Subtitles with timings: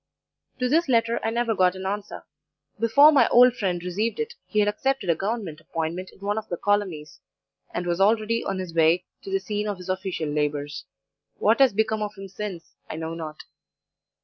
[0.57, 2.23] To this letter I never got an answer;
[2.79, 6.49] before my old friend received it, he had accepted a Government appointment in one of
[6.49, 7.19] the colonies,
[7.71, 10.85] and was already on his way to the scene of his official labours.
[11.35, 13.43] What has become of him since, I know not.